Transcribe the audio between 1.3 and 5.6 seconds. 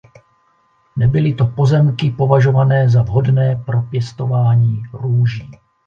to pozemky považované za vhodné pro pěstování růží.